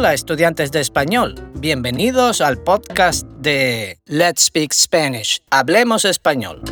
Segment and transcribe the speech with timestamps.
[0.00, 6.62] Hola estudiantes de español, bienvenidos al podcast de Let's Speak Spanish, Hablemos Español.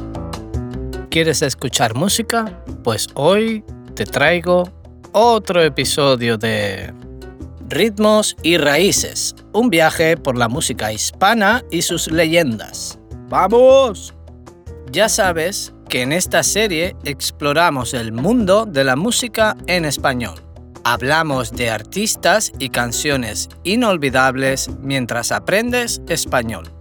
[1.11, 2.63] ¿Quieres escuchar música?
[2.83, 3.63] Pues hoy
[3.95, 4.73] te traigo
[5.13, 6.95] otro episodio de
[7.69, 12.99] Ritmos y Raíces, un viaje por la música hispana y sus leyendas.
[13.29, 14.15] ¡Vamos!
[14.91, 20.48] Ya sabes que en esta serie exploramos el mundo de la música en español.
[20.85, 26.73] Hablamos de artistas y canciones inolvidables mientras aprendes español.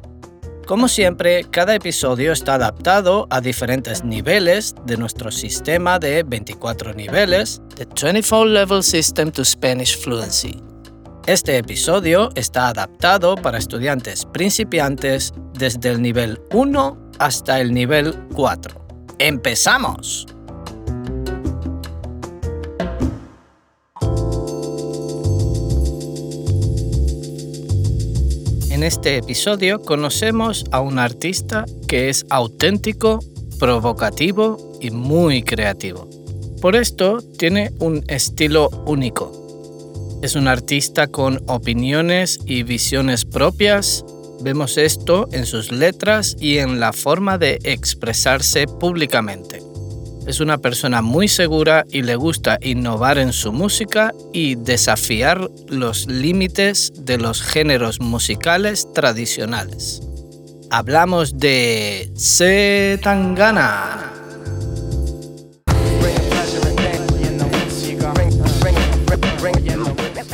[0.68, 7.62] Como siempre, cada episodio está adaptado a diferentes niveles de nuestro sistema de 24 niveles,
[7.76, 10.62] The 24 Level System to Spanish Fluency.
[11.26, 18.88] Este episodio está adaptado para estudiantes principiantes desde el nivel 1 hasta el nivel 4.
[19.20, 20.37] ¡Empezamos!
[28.78, 33.17] En este episodio conocemos a un artista que es auténtico,
[33.58, 36.08] provocativo y muy creativo.
[36.61, 40.19] Por esto tiene un estilo único.
[40.22, 44.06] Es un artista con opiniones y visiones propias.
[44.42, 49.67] Vemos esto en sus letras y en la forma de expresarse públicamente.
[50.28, 56.06] Es una persona muy segura y le gusta innovar en su música y desafiar los
[56.08, 60.02] límites de los géneros musicales tradicionales.
[60.69, 64.11] Hablamos de Setangana.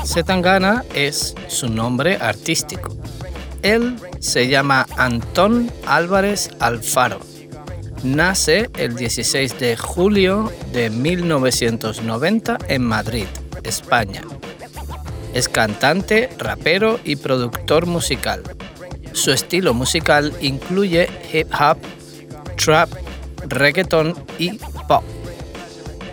[0.03, 2.97] Setangana es su nombre artístico.
[3.61, 7.32] Él se llama Antón Álvarez Alfaro
[8.03, 13.25] nace el 16 de julio de 1990 en Madrid,
[13.63, 14.21] España.
[15.33, 18.43] Es cantante, rapero y productor musical.
[19.13, 21.77] Su estilo musical incluye hip hop,
[22.57, 22.89] trap,
[23.47, 25.03] reggaeton y pop.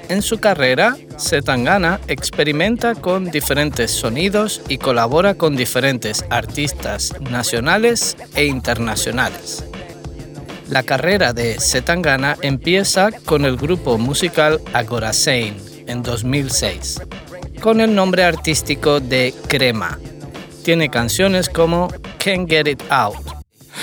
[0.09, 8.47] En su carrera, Setangana experimenta con diferentes sonidos y colabora con diferentes artistas nacionales e
[8.47, 9.70] internacionales.
[10.71, 15.57] La carrera de Setangana empieza con el grupo musical Agorasein
[15.89, 17.01] en 2006,
[17.61, 19.99] con el nombre artístico de Crema.
[20.63, 21.89] Tiene canciones como
[22.19, 23.40] Can't Get It Out,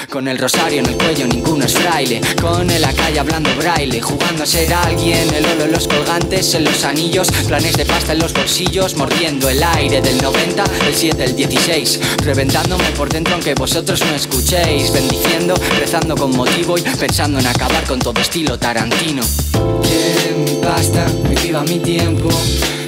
[0.10, 2.22] con el rosario en el cuello ninguno es fraile.
[2.42, 4.02] Con el calle hablando braille.
[4.02, 7.30] Jugando a ser alguien El oro en los colgantes, en los anillos.
[7.48, 12.00] Planes de pasta en los bolsillos Mordiendo el aire del 90, el 7, el 16
[12.24, 14.92] Reventándome por dentro aunque vosotros no escuchéis.
[14.92, 19.24] Bendiciendo, rezando con motivo Y pensando en acabar con todo estilo tarantino.
[19.82, 22.30] Quieren mi pasta, me viva mi tiempo.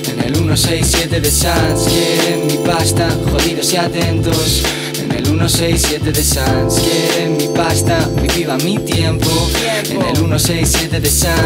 [0.08, 4.64] En el 167 de Sans quieren mi pasta, jodidos y atentos
[5.10, 9.30] en el 167 de Sans quieren mi pasta, mi viva mi tiempo.
[9.90, 11.38] En el 167 de Sans.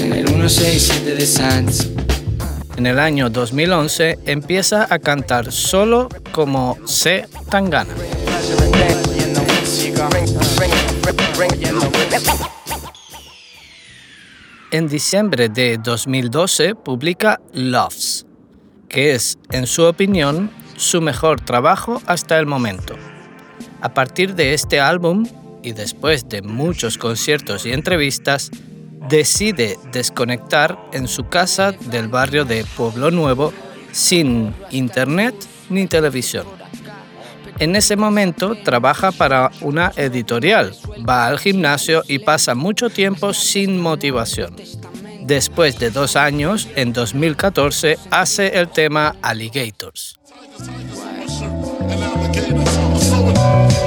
[0.00, 1.88] En el 167 de Sans.
[2.76, 7.26] En el año 2011 empieza a cantar solo como C.
[7.50, 7.94] Tangana.
[14.72, 18.26] En diciembre de 2012 publica Loves,
[18.88, 22.94] que es, en su opinión, su mejor trabajo hasta el momento.
[23.80, 25.26] A partir de este álbum,
[25.62, 28.50] y después de muchos conciertos y entrevistas,
[29.08, 33.52] decide desconectar en su casa del barrio de Pueblo Nuevo
[33.92, 35.34] sin internet
[35.68, 36.46] ni televisión.
[37.58, 40.74] En ese momento trabaja para una editorial,
[41.08, 44.56] va al gimnasio y pasa mucho tiempo sin motivación.
[45.22, 50.18] Después de dos años, en 2014, hace el tema Alligators.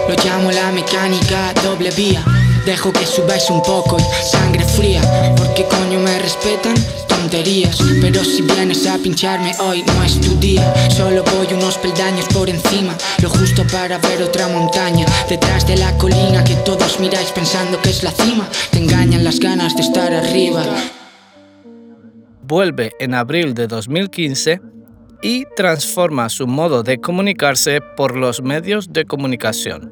[0.08, 2.24] Lo llamo la mecánica doble vía.
[2.66, 5.02] Dejo que subáis un poco sangre fría.
[5.38, 6.76] Porque coño me respetan
[7.08, 7.78] tonterías.
[8.02, 10.74] Pero si vienes a pincharme hoy no es tu día.
[10.90, 12.94] Solo voy unos peldaños por encima.
[13.22, 15.06] Lo justo para ver otra montaña.
[15.30, 18.46] Detrás de la colina que todos miráis pensando que es la cima.
[18.72, 20.66] Te engañan las ganas de estar arriba.
[22.42, 24.77] Vuelve en abril de 2015
[25.22, 29.92] y transforma su modo de comunicarse por los medios de comunicación.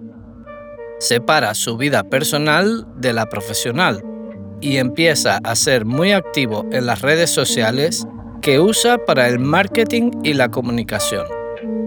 [1.00, 4.04] Separa su vida personal de la profesional
[4.62, 8.08] y empieza a ser muy activo en las redes sociales
[8.42, 11.26] que usa para el marketing y la comunicación.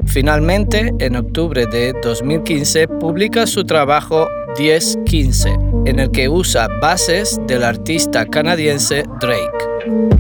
[0.06, 4.26] Finalmente, en octubre de 2015, publica su trabajo
[4.58, 5.50] 1015,
[5.87, 10.18] en el que usa bases del artista canadiense Drake.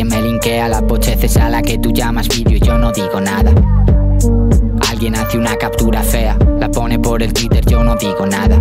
[0.00, 3.20] Alguien me linkea las pocheces a la que tú llamas vídeo y yo no digo
[3.20, 3.52] nada.
[4.88, 8.60] Alguien hace una captura fea, la pone por el Twitter, yo no digo nada.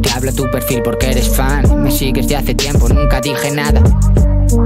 [0.00, 3.82] Te habla tu perfil porque eres fan, me sigues de hace tiempo, nunca dije nada.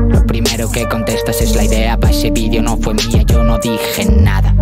[0.08, 3.58] Lo primero que contestas es la idea, para ese vídeo no fue mía, yo no
[3.58, 4.04] dije.
[4.04, 4.54] Nada.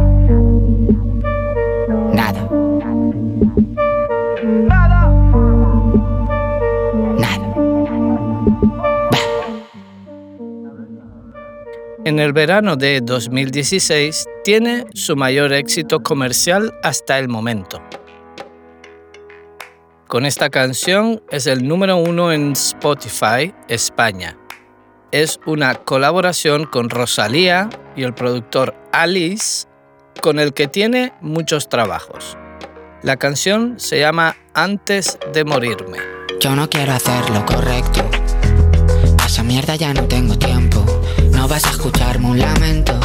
[12.18, 17.80] En el verano de 2016 tiene su mayor éxito comercial hasta el momento.
[20.08, 24.36] Con esta canción es el número uno en Spotify España.
[25.12, 29.68] Es una colaboración con Rosalía y el productor Alice,
[30.20, 32.36] con el que tiene muchos trabajos.
[33.04, 35.98] La canción se llama Antes de morirme.
[36.40, 38.04] Yo no quiero hacer lo correcto.
[39.16, 40.97] Pa' esa mierda ya no tengo tiempo.
[41.38, 42.98] No vas a escucharme un lamento.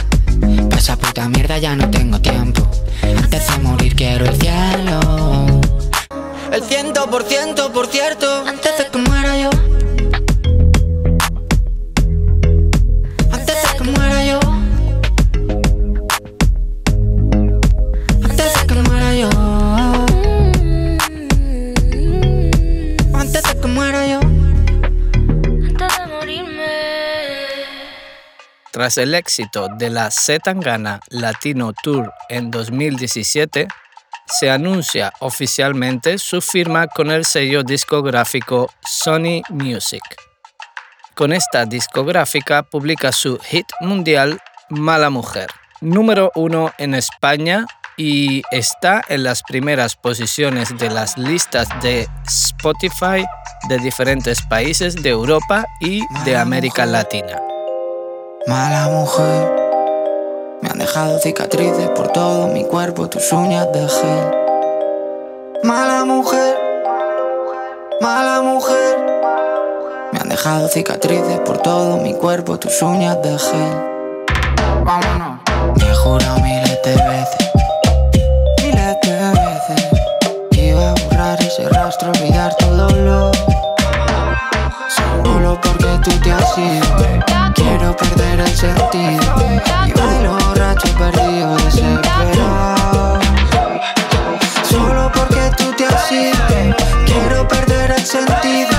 [0.67, 2.67] Pa' esa puta mierda ya no tengo tiempo.
[3.03, 5.61] Antes de morir quiero el cielo.
[6.51, 8.43] El ciento por ciento, por cierto.
[8.47, 8.82] Antes de
[28.83, 33.69] Tras el éxito de la Zetangana Latino Tour en 2017,
[34.25, 40.03] se anuncia oficialmente su firma con el sello discográfico Sony Music.
[41.15, 45.47] Con esta discográfica publica su hit mundial Mala Mujer,
[45.79, 47.65] número uno en España
[47.95, 53.25] y está en las primeras posiciones de las listas de Spotify
[53.69, 57.52] de diferentes países de Europa y de América Latina.
[58.45, 64.31] Mala mujer, me han dejado cicatrices por todo mi cuerpo, tus uñas de gel.
[65.63, 66.57] Mala mujer,
[68.01, 68.97] mala mujer,
[70.11, 73.77] me han dejado cicatrices por todo mi cuerpo, tus uñas de gel.
[74.83, 75.39] Vámonos.
[75.77, 76.39] Me jurado
[86.03, 87.53] tú te has ido.
[87.55, 89.35] Quiero perder el sentido.
[89.87, 93.19] Y bailo borracho perdido desesperado.
[94.69, 98.71] Solo porque tú te has ido Quiero perder el sentido.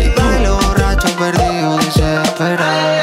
[0.00, 3.02] Y bailo borracho perdido desesperado.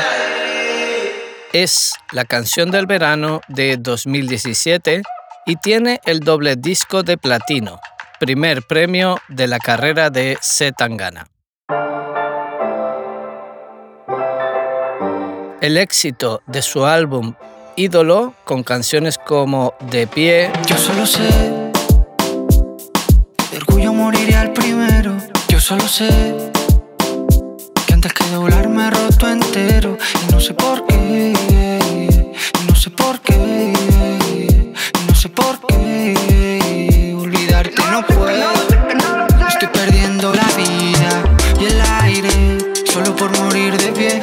[1.53, 5.01] Es la canción del verano de 2017
[5.45, 7.79] y tiene el doble disco de platino,
[8.19, 11.25] primer premio de la carrera de Zetangana.
[15.61, 17.35] El éxito de su álbum
[17.75, 21.21] Ídolo, con canciones como De pie, Yo solo sé
[23.51, 25.15] De orgullo moriré al primero.
[25.49, 26.09] Yo solo sé
[27.85, 29.99] Que antes que doblarme roto entero.
[30.27, 31.33] Y no sé por qué
[32.59, 36.30] Y no sé por qué Y no sé por qué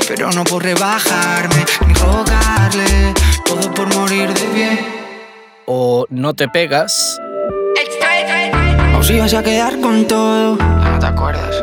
[0.08, 4.98] Pero no por rebajarme Ni rogarle Todo por morir de pie
[5.70, 7.20] o No te pegas,
[8.96, 10.56] O si ibas a quedar con todo.
[10.56, 11.60] Ya no te acuerdas.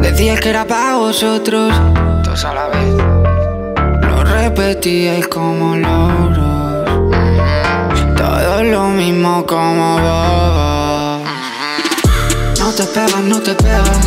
[0.00, 1.72] Decías que era para vosotros.
[2.24, 2.94] Todos a la vez.
[4.08, 7.12] Lo repetíais como loros.
[8.16, 11.22] Todo lo mismo como vos.
[12.58, 14.00] No te pegas, no te pegas.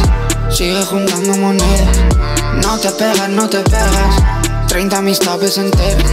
[0.50, 2.37] Sigue juntando monedas.
[2.56, 4.68] No te pegas, no te pegas.
[4.68, 6.12] 30 mis tapes enteras.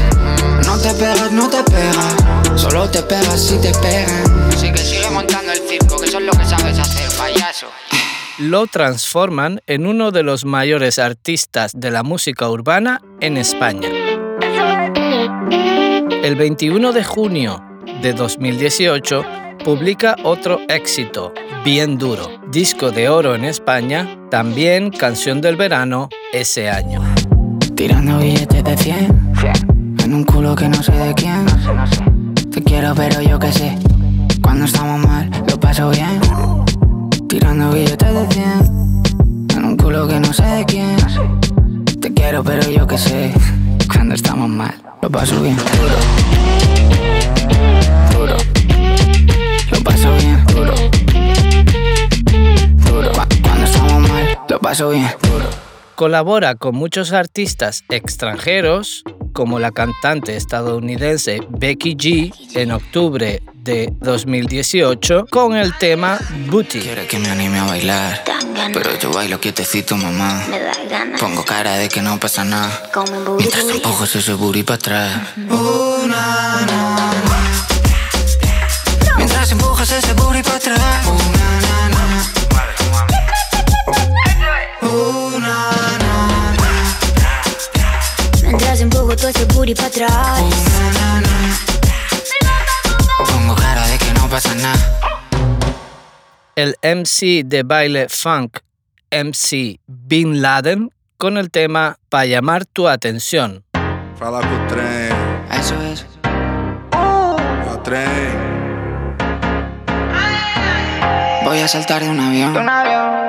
[0.67, 2.61] No te pegas, no te pegas.
[2.61, 4.51] Solo te pegas si te pegan.
[4.53, 7.67] Así que sigue montando el circo, que eso es lo que sabes hacer, payaso.
[8.39, 13.89] lo transforman en uno de los mayores artistas de la música urbana en España.
[16.23, 17.63] El 21 de junio
[18.03, 21.33] de 2018 publica otro éxito,
[21.65, 27.01] Bien Duro, disco de oro en España, también canción del verano ese año.
[27.75, 29.33] Tirando billetes de 100
[30.05, 31.47] En un culo que no sé de quién.
[32.51, 33.77] Te quiero pero yo qué sé
[34.43, 36.21] Cuando estamos mal lo paso bien.
[37.27, 39.03] Tirando billetes de 100
[39.57, 40.97] En un culo que no sé de quién.
[42.01, 43.33] Te quiero pero yo qué sé
[43.91, 45.57] Cuando estamos mal lo paso bien.
[45.57, 46.74] Duro
[54.75, 55.09] paso bien
[55.95, 65.27] Colabora con muchos artistas extranjeros, como la cantante estadounidense Becky G en octubre de 2018
[65.31, 66.19] con el tema
[66.51, 66.81] Booty.
[66.81, 68.25] Quiere que me anime a bailar,
[68.73, 70.43] pero yo bailo quietecito, mamá.
[70.51, 71.21] Me da ganas.
[71.21, 72.91] Pongo cara de que no pasa nada.
[73.39, 73.77] Mientras booty.
[73.77, 75.23] empujo ese booty para atrás.
[79.17, 81.07] Mientras empujas ese booty para atrás.
[88.43, 90.43] Mientras empujo todo ese booty para atrás.
[93.27, 94.99] Pongo cara de que no pasa nada.
[96.57, 98.59] El MC de baile funk
[99.11, 103.65] MC Bin Laden con el tema Pa llamar tu atención.
[104.19, 105.13] Fala com o trem,
[105.51, 106.07] Eso es.
[107.67, 108.55] é o trem.
[111.45, 112.55] Voy a saltar de un avión.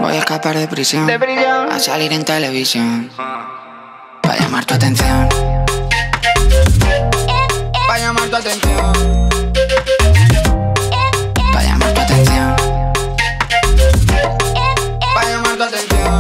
[0.05, 1.09] Voy a escapar de prisión.
[1.09, 3.09] A salir en televisión.
[4.21, 5.27] Para llamar tu atención.
[7.88, 8.93] Para llamar tu atención.
[11.51, 12.55] Para llamar tu atención.
[15.15, 16.19] Para llamar tu atención.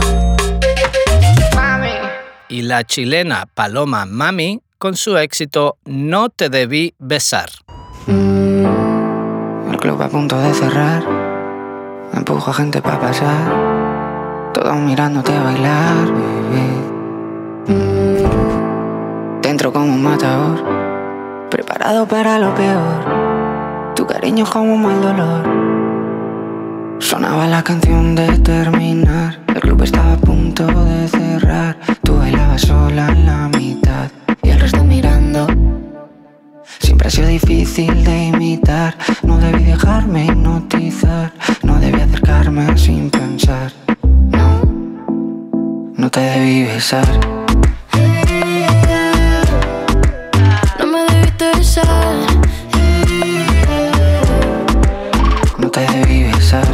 [2.49, 7.51] Y la chilena Paloma Mami con su éxito No te debí besar.
[8.07, 11.03] El club a punto de cerrar.
[12.13, 13.64] Empujo a gente para pasar.
[14.55, 16.07] Todos mirándote bailar,
[16.47, 16.67] bebé.
[19.41, 20.63] Dentro como un matador.
[21.51, 23.93] Preparado para lo peor.
[23.97, 25.43] Tu cariño como un mal dolor.
[26.99, 29.39] Sonaba la canción de terminar.
[29.53, 31.77] El club estaba a punto de cerrar.
[32.01, 34.09] Tú bailabas sola en la mitad.
[34.41, 35.47] Y el resto mirando.
[36.79, 38.95] Siempre ha sido difícil de imitar.
[39.21, 41.33] No debí dejarme hipnotizar.
[41.61, 43.84] No debí acercarme sin pensar.
[46.15, 47.05] No, no te debí besar.
[50.79, 52.15] No me debiste besar.
[55.57, 56.67] No te debí besar.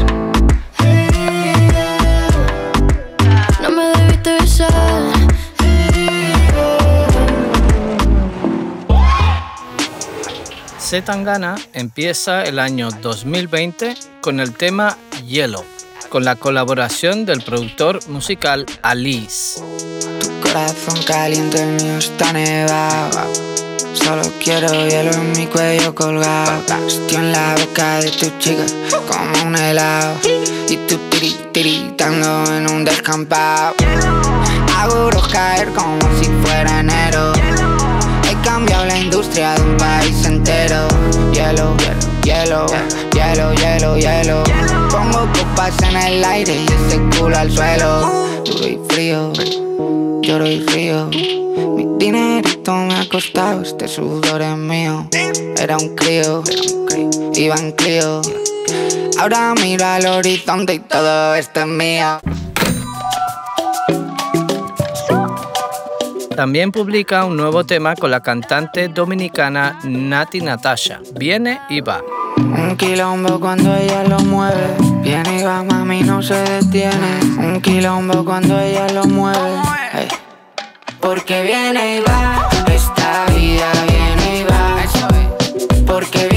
[3.64, 4.70] No me debiste besar.
[10.78, 11.02] C.
[11.02, 15.64] Tangana empieza el año 2020 con el tema Yellow,
[16.12, 19.62] con la colaboración del productor musical Alice.
[20.20, 23.32] Tu corazón caliente, mío está nevado.
[23.94, 26.62] Solo quiero hielo en mi cuello colgado.
[26.86, 28.66] Estoy en la boca de tu chica
[29.08, 30.18] como un helado.
[30.68, 33.74] Y tú tiri, tiritando en un descampado.
[34.78, 37.41] Hago caer como si fuera enero.
[39.12, 40.88] Industria de un país entero.
[41.34, 41.76] Hielo,
[42.24, 42.66] hielo,
[43.14, 44.44] hielo, hielo, hielo.
[44.90, 48.10] Pongo copas en el aire y ese culo al suelo.
[48.46, 49.34] Duro y frío,
[50.22, 51.10] lloro y río.
[51.76, 55.10] Mi dinerito me ha costado, este sudor es mío.
[55.60, 56.42] Era un crío,
[57.34, 58.22] iba en crío.
[59.20, 62.22] Ahora miro al horizonte y todo esto es mío.
[66.42, 71.00] También publica un nuevo tema con la cantante dominicana Nati Natasha.
[71.14, 72.02] Viene y va.
[72.36, 74.74] Un quilombo cuando ella lo mueve.
[75.04, 77.20] Viene y va, mami, no se detiene.
[77.38, 79.62] Un quilombo cuando ella lo mueve.
[79.94, 80.08] Ey.
[81.00, 84.78] Porque viene y va, esta vida viene y va.
[85.86, 86.28] Porque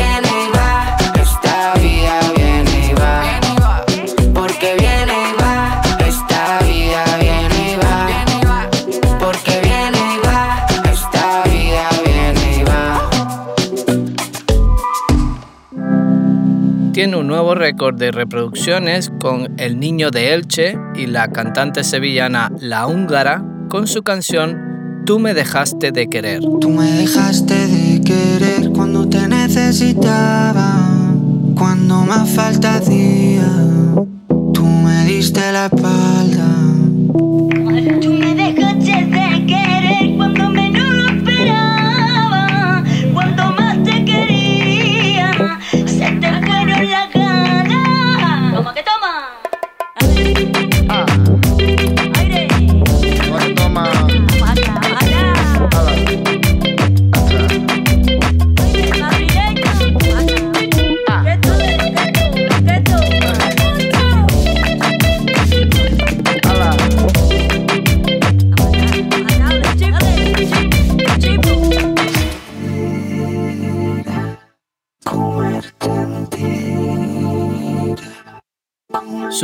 [17.12, 22.86] Un nuevo récord de reproducciones con El Niño de Elche y la cantante sevillana La
[22.86, 26.40] Húngara con su canción Tú me dejaste de querer.
[26.40, 28.23] Tú me dejaste de querer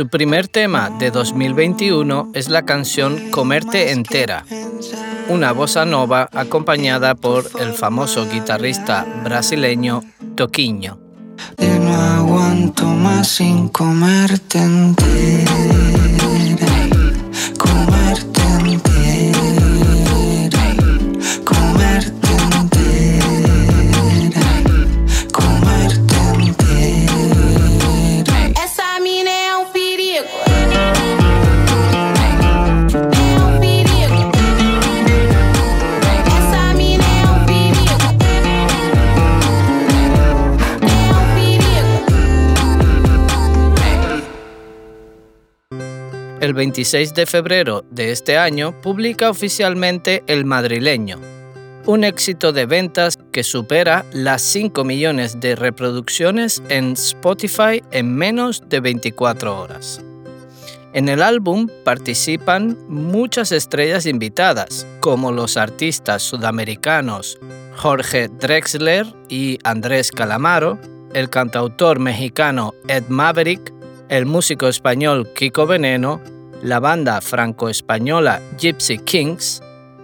[0.01, 4.43] Su primer tema de 2021 es la canción Comerte entera,
[5.29, 10.01] una bossa nova acompañada por el famoso guitarrista brasileño
[10.33, 10.97] Toquinho.
[46.51, 51.17] El 26 de febrero de este año publica oficialmente El Madrileño,
[51.85, 58.63] un éxito de ventas que supera las 5 millones de reproducciones en Spotify en menos
[58.67, 60.01] de 24 horas.
[60.91, 67.39] En el álbum participan muchas estrellas invitadas, como los artistas sudamericanos
[67.77, 70.77] Jorge Drexler y Andrés Calamaro,
[71.13, 73.71] el cantautor mexicano Ed Maverick,
[74.09, 76.19] el músico español Kiko Veneno,
[76.61, 79.61] la banda franco-española Gypsy Kings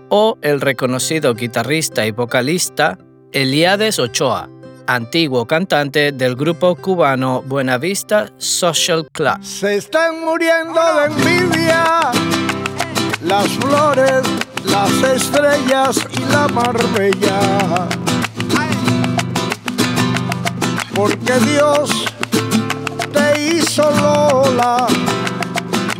[0.09, 2.97] o el reconocido guitarrista y vocalista
[3.31, 4.49] Eliades Ochoa,
[4.87, 9.43] antiguo cantante del grupo cubano Buenavista Social Club.
[9.43, 12.11] Se están muriendo de envidia
[13.21, 14.21] las flores,
[14.65, 17.87] las estrellas y la marbella.
[20.95, 21.91] Porque Dios
[23.13, 24.87] te hizo Lola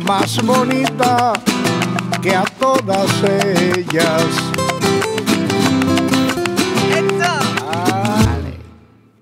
[0.08, 1.34] más bonita
[2.22, 4.24] que a todas ellas.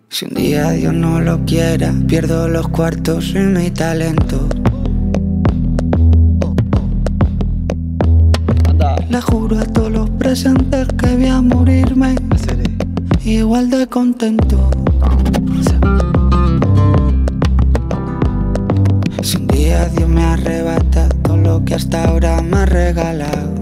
[0.08, 4.48] Si un día Dios no lo quiera, pierdo los cuartos y mi talento.
[9.10, 12.14] Le juro a todos los presentes que voy a morirme
[13.24, 14.70] igual de contento.
[20.46, 23.52] Arrebata todo lo que hasta ahora me ha regalado,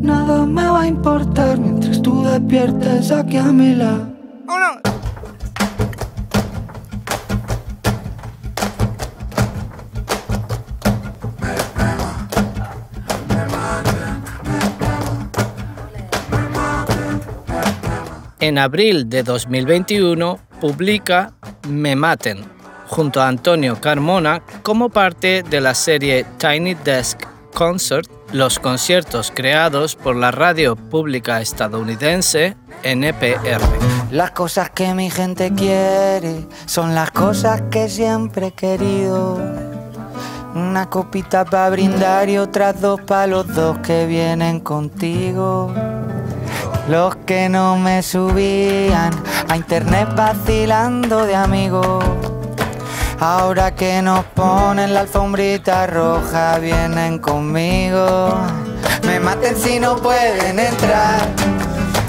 [0.00, 4.14] nada me va a importar mientras tú despiertes aquí a mi lado.
[18.38, 21.32] En abril de 2021 publica
[21.68, 22.55] Me Maten,
[22.86, 27.20] junto a Antonio Carmona, como parte de la serie Tiny Desk
[27.54, 33.60] Concert, los conciertos creados por la radio pública estadounidense NPR.
[34.10, 39.38] Las cosas que mi gente quiere son las cosas que siempre he querido.
[40.54, 45.72] Una copita para brindar y otras dos para los dos que vienen contigo.
[46.88, 49.12] Los que no me subían
[49.48, 52.04] a internet vacilando de amigos.
[53.18, 58.34] Ahora que nos ponen la alfombrita roja, vienen conmigo.
[59.06, 61.26] Me maten si no pueden entrar.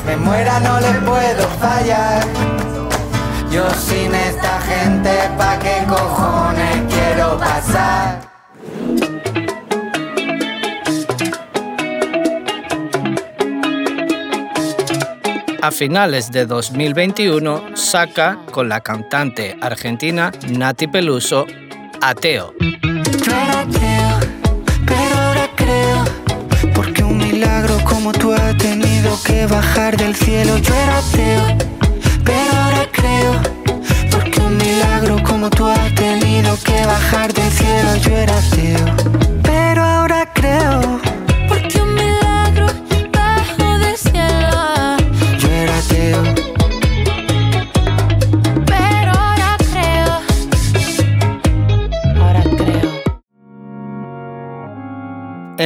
[0.05, 2.23] Me muera, no les puedo fallar.
[3.49, 8.36] Yo sin esta gente, ¿pa' qué cojones quiero pasar?
[15.67, 21.45] A finales de 2021 saca con la cantante argentina Nati Peluso
[21.99, 22.53] Ateo.
[22.61, 24.19] Yo era ateo,
[24.85, 26.05] pero ahora creo.
[26.73, 30.57] Porque un milagro como tú ha tenido que bajar del cielo.
[30.57, 31.57] Yo era ateo,
[32.23, 33.33] pero ahora creo.
[34.09, 37.95] Porque un milagro como tú ha tenido que bajar del cielo.
[37.97, 38.85] Yo era ateo,
[39.43, 40.86] pero ahora creo.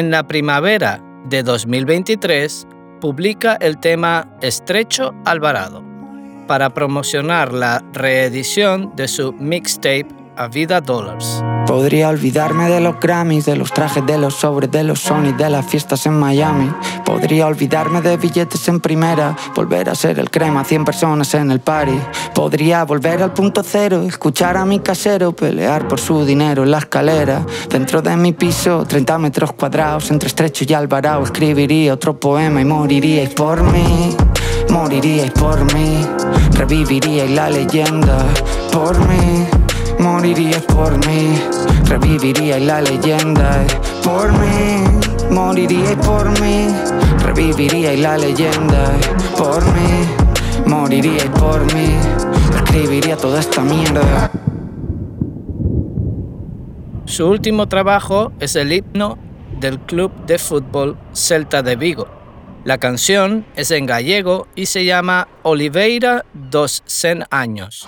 [0.02, 2.66] En la primavera de 2023
[3.00, 5.84] publica el tema Estrecho Alvarado
[6.48, 10.08] para promocionar la reedición de su mixtape
[10.42, 11.44] A Vida Dollars.
[11.68, 15.48] Podría olvidarme de los Grammys, de los trajes, de los sobres, de los Sony, de
[15.52, 16.74] las fiestas en Miami.
[17.06, 21.60] Podría olvidarme de billetes en primera, volver a ser el crema, 100 personas en el
[21.60, 21.94] party.
[22.34, 26.80] Podría volver al punto cero, escuchar a mi casero pelear por su dinero en la
[26.80, 27.46] escalera.
[27.70, 32.66] Dentro de mi piso, 30 metros cuadrados, entre estrecho y alvarado, escribiría otro poema y
[32.66, 34.18] moriríais por mí.
[34.70, 36.04] Moriríais por mí,
[36.54, 38.26] reviviríais la leyenda
[38.72, 39.61] por mí.
[40.02, 41.40] Moriríais por mí,
[41.86, 43.64] reviviríais la leyenda.
[44.04, 44.84] Por mí,
[45.30, 46.70] moriríais por mí,
[47.24, 48.92] reviviríais la leyenda.
[49.38, 51.96] Por mí, moriríais por mí,
[52.66, 54.32] escribiría toda esta mierda.
[57.06, 59.20] Su último trabajo es el himno
[59.60, 62.08] del club de fútbol Celta de Vigo.
[62.64, 67.88] La canción es en gallego y se llama Oliveira dos Cen Años.